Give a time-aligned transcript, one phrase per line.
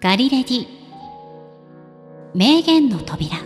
[0.00, 0.66] ガリレディ。
[2.32, 3.36] 名言の扉。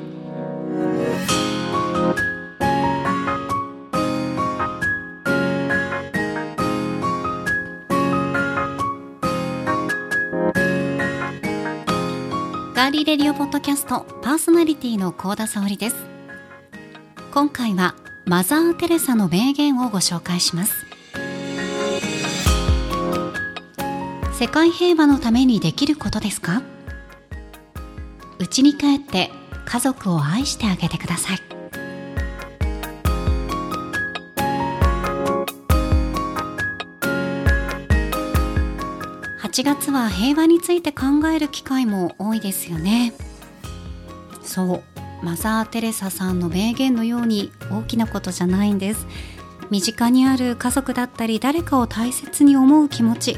[12.75, 15.97] ガリレディオポッドキャストパーソナリティの高田沙織です。
[17.33, 17.95] 今回は
[18.27, 20.92] マザー・テレサの名言をご紹介します。
[24.43, 26.63] 世界平和のためにできることですか？
[28.41, 29.31] 家に帰って
[29.65, 31.39] 家族を愛してあげてください。
[39.43, 43.15] 8月は平和について考える機会も多いですよね。
[44.43, 49.07] そうマザー・テレサさんの名言のように大きなことじゃないんです。
[49.71, 53.37] 身近にある家族だったり誰かを大切に思う気持ち。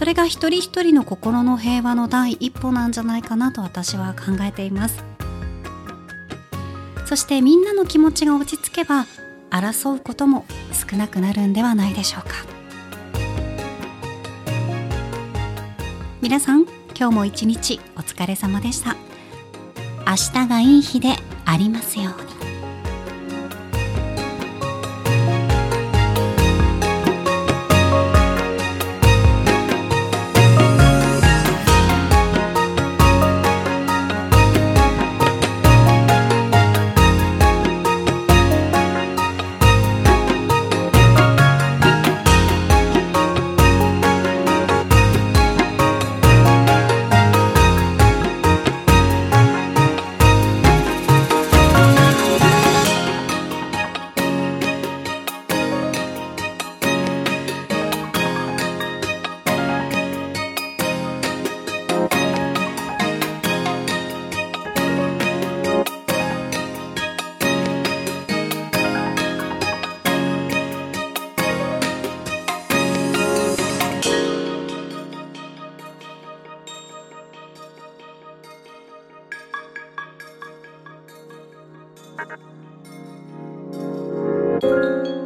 [0.00, 5.04] それが一人一人の心の平和の第一歩なんじゃないかなと私は考えています。
[7.04, 9.04] そしてみんなの気持ちが落ち着けば
[9.50, 12.30] 争うことも少なくなるんではないでしょうか。
[16.22, 16.62] 皆さん
[16.98, 18.96] 今日も一日お疲れ様でした。
[20.06, 22.39] 明日がいい日でありますように。
[82.20, 82.32] Thank
[85.06, 85.19] you